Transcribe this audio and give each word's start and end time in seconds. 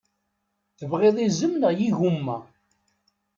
Tebɣiḍ 0.77 1.15
iẓem 1.19 1.53
n 1.61 1.63
yigumma? 1.79 2.37